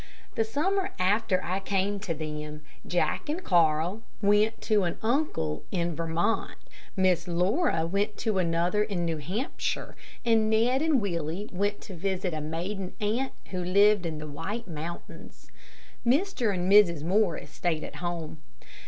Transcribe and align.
The 0.33 0.43
summer 0.43 0.93
after 0.97 1.43
I 1.43 1.59
came 1.59 1.99
to 1.99 2.15
them, 2.15 2.63
Jack 2.87 3.29
and 3.29 3.43
Carl 3.43 4.01
went 4.19 4.59
to 4.61 4.81
an 4.85 4.97
uncle 5.03 5.63
in 5.71 5.95
Vermont, 5.95 6.57
Miss 6.95 7.27
Laura 7.27 7.85
went 7.85 8.17
to 8.17 8.39
another 8.39 8.81
in 8.81 9.05
New 9.05 9.17
Hampshire, 9.19 9.95
and 10.25 10.49
Ned 10.49 10.81
and 10.81 10.99
Willie 10.99 11.51
went 11.53 11.81
to 11.81 11.93
visit 11.95 12.33
a 12.33 12.41
maiden 12.41 12.93
aunt 12.99 13.33
who 13.51 13.63
lived 13.63 14.07
in 14.07 14.17
the 14.17 14.25
White 14.27 14.67
Mountains. 14.67 15.51
Mr. 16.03 16.51
and 16.51 16.67
Mrs. 16.67 17.03
Morris 17.03 17.51
stayed 17.51 17.83
at 17.83 17.97
home. 17.97 18.41